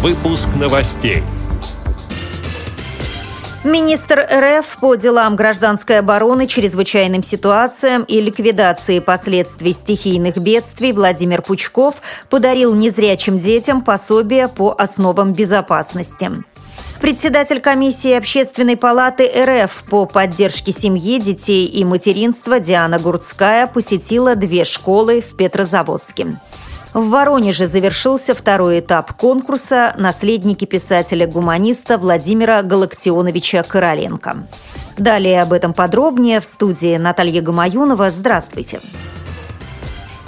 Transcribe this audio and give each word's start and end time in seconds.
Выпуск 0.00 0.50
новостей. 0.54 1.24
Министр 3.64 4.28
РФ 4.32 4.78
по 4.78 4.94
делам 4.94 5.34
гражданской 5.34 5.98
обороны, 5.98 6.46
чрезвычайным 6.46 7.24
ситуациям 7.24 8.04
и 8.04 8.20
ликвидации 8.20 9.00
последствий 9.00 9.72
стихийных 9.72 10.36
бедствий 10.36 10.92
Владимир 10.92 11.42
Пучков 11.42 11.96
подарил 12.30 12.76
незрячим 12.76 13.40
детям 13.40 13.82
пособие 13.82 14.46
по 14.46 14.72
основам 14.78 15.32
безопасности. 15.32 16.30
Председатель 17.00 17.60
комиссии 17.60 18.12
Общественной 18.12 18.76
палаты 18.76 19.28
РФ 19.28 19.82
по 19.90 20.06
поддержке 20.06 20.70
семьи, 20.70 21.18
детей 21.20 21.66
и 21.66 21.84
материнства 21.84 22.60
Диана 22.60 23.00
Гурцкая 23.00 23.66
посетила 23.66 24.36
две 24.36 24.64
школы 24.64 25.20
в 25.20 25.36
Петрозаводске. 25.36 26.38
В 26.94 27.10
Воронеже 27.10 27.66
завершился 27.66 28.34
второй 28.34 28.80
этап 28.80 29.12
конкурса 29.12 29.94
«Наследники 29.98 30.64
писателя-гуманиста» 30.64 31.98
Владимира 31.98 32.62
Галактионовича 32.62 33.62
Короленко. 33.62 34.44
Далее 34.96 35.42
об 35.42 35.52
этом 35.52 35.74
подробнее 35.74 36.40
в 36.40 36.44
студии 36.44 36.96
Наталья 36.96 37.42
Гамаюнова. 37.42 38.10
Здравствуйте. 38.10 38.80
Здравствуйте. 38.80 39.17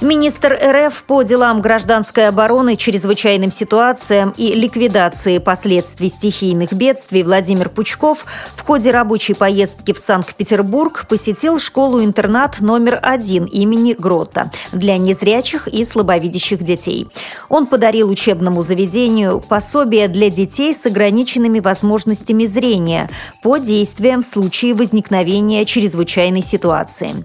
Министр 0.00 0.59
РФ 0.62 1.02
по 1.02 1.22
делам 1.22 1.60
гражданской 1.60 2.28
обороны, 2.28 2.77
чрезвычайным 2.77 3.50
ситуациям 3.50 4.32
и 4.34 4.54
ликвидации 4.54 5.36
последствий 5.36 6.09
стихийных 6.09 6.73
бедствий 6.73 7.23
Владимир 7.23 7.68
Пучков 7.68 8.24
в 8.56 8.62
ходе 8.62 8.92
рабочей 8.92 9.34
поездки 9.34 9.92
в 9.92 9.98
Санкт-Петербург 9.98 11.04
посетил 11.06 11.59
школу-интернат 11.59 12.60
номер 12.60 12.98
один 13.02 13.45
имени 13.45 13.92
Грота 13.92 14.50
для 14.73 14.96
незрячих 14.96 15.68
и 15.68 15.84
слабовидящих 15.84 16.62
детей. 16.62 17.06
Он 17.51 17.66
подарил 17.66 18.09
учебному 18.09 18.62
заведению 18.62 19.40
пособие 19.40 20.09
для 20.09 20.30
детей 20.30 20.73
с 20.73 20.87
ограниченными 20.87 21.60
возможностями 21.60 22.46
зрения 22.46 23.10
по 23.42 23.59
действиям 23.59 24.23
в 24.23 24.26
случае 24.26 24.73
возникновения 24.73 25.66
чрезвычайной 25.66 26.42
ситуации. 26.42 27.23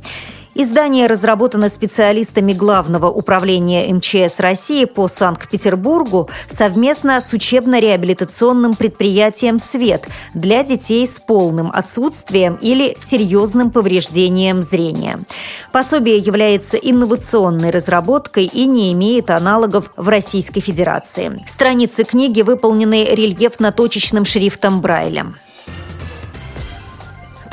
Издание 0.58 1.08
разработано 1.08 1.68
специалистами 1.68 2.54
Главного 2.54 3.08
управления 3.08 3.94
МЧС 3.94 4.40
России 4.40 4.86
по 4.86 5.10
Санкт-Петербургу 5.10 6.30
совместно 6.48 7.20
с 7.20 7.34
учебно-реабилитационным 7.34 8.76
предприятием 8.76 9.60
«Свет» 9.60 10.08
для 10.34 10.64
детей 10.64 11.06
с 11.06 11.20
полным 11.20 11.70
отсутствием 11.74 12.56
или 12.62 12.96
серьезным 12.98 13.70
повреждением 13.70 14.62
зрения. 14.62 15.20
Пособие 15.74 16.20
является 16.20 16.78
инновационной 16.78 17.72
разработкой 17.72 18.46
и 18.46 18.66
не 18.66 18.94
имеет 18.94 19.32
аналогов 19.32 19.92
в 19.98 20.08
Российской 20.08 20.62
Федерации. 20.62 21.44
Страницы 21.48 22.06
книги 22.06 22.42
выполнены 22.42 23.04
рельефно-точечным 23.12 24.24
шрифтом 24.24 24.80
Брайля. 24.80 25.34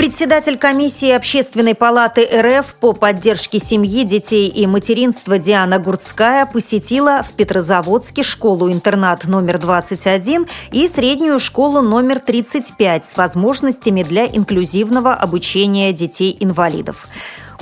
Председатель 0.03 0.59
комиссии 0.59 1.13
Общественной 1.13 1.77
палаты 1.77 2.27
РФ 2.27 2.75
по 2.81 2.93
поддержке 2.93 3.61
семьи, 3.61 4.03
детей 4.03 4.49
и 4.49 4.67
материнства 4.67 5.39
Диана 5.39 5.79
Гурцкая 5.79 6.45
посетила 6.45 7.23
в 7.23 7.35
Петрозаводске 7.35 8.25
школу-интернат 8.25 9.29
номер 9.29 9.59
21 9.59 10.47
и 10.73 10.89
среднюю 10.89 11.39
школу 11.39 11.83
номер 11.83 12.19
35 12.19 13.07
с 13.07 13.17
возможностями 13.17 14.03
для 14.03 14.27
инклюзивного 14.27 15.15
обучения 15.15 15.93
детей-инвалидов. 15.93 17.07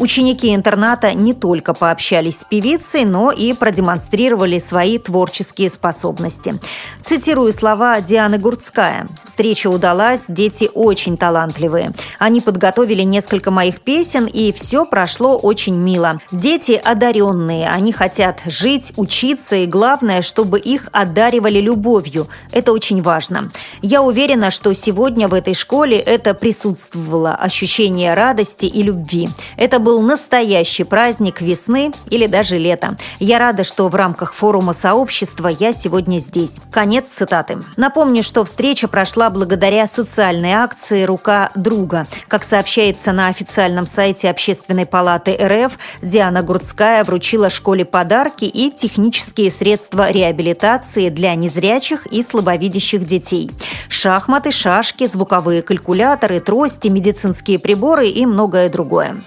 Ученики 0.01 0.55
интерната 0.55 1.12
не 1.12 1.34
только 1.34 1.75
пообщались 1.75 2.41
с 2.41 2.45
певицей, 2.45 3.05
но 3.05 3.31
и 3.31 3.53
продемонстрировали 3.53 4.59
свои 4.59 4.97
творческие 4.97 5.69
способности. 5.69 6.59
Цитирую 7.03 7.53
слова 7.53 8.01
Дианы 8.01 8.39
Гурцкая. 8.39 9.09
«Встреча 9.25 9.69
удалась, 9.69 10.25
дети 10.27 10.70
очень 10.73 11.19
талантливые. 11.19 11.92
Они 12.19 12.41
подготовили 12.41 13.03
несколько 13.03 13.51
моих 13.51 13.83
песен, 13.83 14.24
и 14.24 14.52
все 14.52 14.86
прошло 14.86 15.36
очень 15.36 15.74
мило. 15.74 16.19
Дети 16.33 16.80
одаренные, 16.83 17.69
они 17.69 17.92
хотят 17.92 18.41
жить, 18.47 18.95
учиться, 18.97 19.57
и 19.57 19.67
главное, 19.67 20.23
чтобы 20.23 20.58
их 20.58 20.89
одаривали 20.92 21.61
любовью. 21.61 22.29
Это 22.53 22.73
очень 22.73 23.03
важно. 23.03 23.51
Я 23.83 24.01
уверена, 24.01 24.51
что 24.51 24.73
сегодня 24.73 25.29
в 25.29 25.35
этой 25.35 25.53
школе 25.53 25.98
это 25.98 26.33
присутствовало, 26.33 27.35
ощущение 27.35 28.14
радости 28.14 28.64
и 28.64 28.83
любви. 28.83 29.29
Это 29.58 29.79
был 29.79 29.89
был 29.90 30.02
настоящий 30.02 30.84
праздник 30.84 31.40
весны 31.40 31.90
или 32.11 32.28
даже 32.28 32.58
лета. 32.58 32.96
Я 33.18 33.40
рада, 33.40 33.64
что 33.64 33.89
в 33.89 33.95
рамках 33.96 34.34
форума 34.34 34.73
сообщества 34.73 35.48
я 35.48 35.73
сегодня 35.73 36.18
здесь. 36.18 36.61
Конец 36.70 37.08
цитаты. 37.08 37.58
Напомню, 37.77 38.23
что 38.23 38.45
встреча 38.45 38.86
прошла 38.86 39.30
благодаря 39.30 39.89
социальной 39.89 40.52
акции 40.52 41.02
«Рука 41.02 41.50
друга». 41.56 42.06
Как 42.29 42.45
сообщается 42.45 43.11
на 43.11 43.27
официальном 43.27 43.84
сайте 43.84 44.30
Общественной 44.30 44.86
палаты 44.86 45.36
РФ, 45.36 45.77
Диана 46.02 46.45
Гурцкая 46.45 47.02
вручила 47.02 47.50
школе 47.50 47.84
подарки 47.84 48.45
и 48.45 48.70
технические 48.70 49.50
средства 49.50 50.12
реабилитации 50.12 51.08
для 51.08 51.34
незрячих 51.34 52.06
и 52.06 52.23
слабовидящих 52.23 53.05
детей. 53.05 53.50
Шахматы, 53.89 54.52
шашки, 54.52 55.08
звуковые 55.08 55.62
калькуляторы, 55.62 56.39
трости, 56.39 56.86
медицинские 56.86 57.58
приборы 57.58 58.08
и 58.08 58.24
многое 58.24 58.68
другое. 58.68 59.20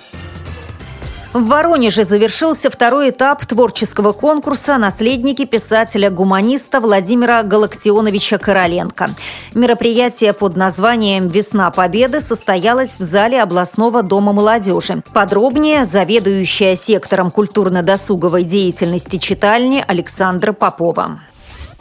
В 1.34 1.48
Воронеже 1.48 2.06
завершился 2.06 2.70
второй 2.70 3.10
этап 3.10 3.44
творческого 3.48 4.12
конкурса 4.12 4.78
«Наследники 4.78 5.46
писателя-гуманиста» 5.46 6.80
Владимира 6.80 7.42
Галактионовича 7.42 8.38
Короленко. 8.38 9.16
Мероприятие 9.56 10.34
под 10.34 10.56
названием 10.56 11.28
«Весна 11.28 11.72
Победы» 11.72 12.22
состоялось 12.22 12.98
в 13.00 13.02
зале 13.02 13.42
областного 13.42 14.04
дома 14.04 14.32
молодежи. 14.32 15.02
Подробнее 15.12 15.86
заведующая 15.86 16.76
сектором 16.76 17.32
культурно-досуговой 17.32 18.44
деятельности 18.44 19.18
читальни 19.18 19.84
Александра 19.88 20.54
Попова. 20.54 21.20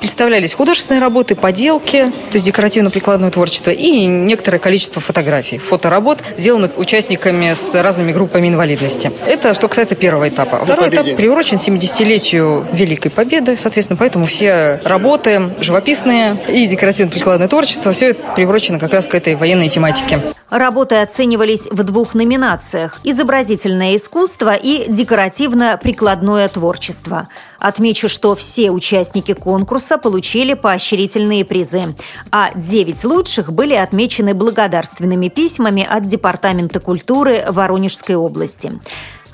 Представлялись 0.03 0.53
художественные 0.53 1.01
работы, 1.01 1.37
поделки, 1.37 2.11
то 2.31 2.35
есть 2.35 2.45
декоративно-прикладное 2.45 3.31
творчество 3.31 3.71
и 3.71 4.05
некоторое 4.05 4.59
количество 4.59 5.01
фотографий, 5.01 5.59
фоторабот, 5.59 6.19
сделанных 6.37 6.77
участниками 6.77 7.55
с 7.55 7.73
разными 7.81 8.11
группами 8.11 8.49
инвалидности. 8.49 9.13
Это 9.27 9.55
что 9.55 9.69
касается 9.69 9.95
первого 9.95 10.29
этапа. 10.29 10.65
Второй 10.65 10.89
этап 10.89 11.07
приурочен 11.15 11.59
70-летию 11.59 12.67
Великой 12.73 13.11
Победы, 13.13 13.57
соответственно, 13.57 13.97
поэтому 13.97 14.27
все 14.27 14.81
работы, 14.85 15.51
живописные 15.61 16.37
и 16.49 16.67
декоративно-прикладное 16.67 17.47
творчество, 17.47 17.93
все 17.93 18.11
это 18.11 18.23
приурочено 18.35 18.81
как 18.81 18.93
раз 18.93 19.07
к 19.07 19.15
этой 19.15 19.37
военной 19.37 19.69
тематике. 19.69 20.19
Работы 20.51 20.97
оценивались 20.97 21.67
в 21.71 21.83
двух 21.83 22.15
номинациях– 22.15 23.01
изобразительное 23.05 23.97
искусство 23.97 24.55
и 24.55 24.85
декоративно-прикладное 24.87 26.49
творчество. 26.49 27.29
Отмечу, 27.59 28.09
что 28.09 28.35
все 28.35 28.71
участники 28.71 29.33
конкурса 29.33 29.92
получили 29.99 30.55
поощрительные 30.55 31.45
призы, 31.45 31.95
а 32.31 32.51
девять 32.55 33.05
лучших 33.05 33.53
были 33.53 33.75
отмечены 33.75 34.35
благодарственными 34.35 35.29
письмами 35.29 35.87
от 35.89 36.07
Департамента 36.07 36.81
культуры 36.81 37.45
Воронежской 37.49 38.15
области. 38.15 38.73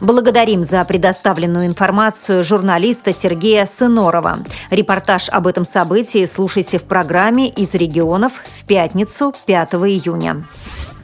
Благодарим 0.01 0.63
за 0.63 0.85
предоставленную 0.85 1.67
информацию 1.67 2.45
журналиста 2.45 3.13
Сергея 3.13 3.67
Сынорова. 3.67 4.39
Репортаж 4.71 5.29
об 5.29 5.49
этом 5.49 5.65
событии 5.65 6.25
слушайте 6.25 6.79
в 6.79 6.85
программе 6.85 7.49
«Из 7.49 7.75
регионов» 7.75 8.35
в 8.55 8.65
пятницу 8.65 9.35
5 9.47 9.75
июня. 9.75 10.45